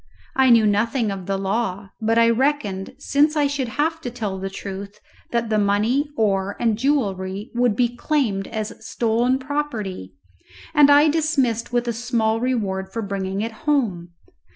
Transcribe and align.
I 0.35 0.49
knew 0.49 0.65
nothing 0.65 1.11
of 1.11 1.27
the 1.27 1.37
law; 1.37 1.91
but 2.01 2.17
I 2.17 2.27
reckoned, 2.31 2.95
since 2.97 3.35
I 3.35 3.45
should 3.45 3.67
have 3.67 4.01
to 4.01 4.09
tell 4.09 4.39
the 4.39 4.49
truth, 4.49 4.99
that 5.29 5.51
the 5.51 5.59
money, 5.59 6.09
ore, 6.17 6.57
and 6.59 6.75
jewellery 6.75 7.51
would 7.53 7.75
be 7.75 7.95
claimed 7.95 8.47
as 8.47 8.73
stolen 8.83 9.37
property, 9.37 10.15
and 10.73 10.89
I 10.89 11.07
dismissed 11.07 11.71
with 11.71 11.87
a 11.87 11.93
small 11.93 12.39
reward 12.39 12.91
for 12.91 13.03
bringing 13.03 13.41
it 13.41 13.51
home. 13.69 14.13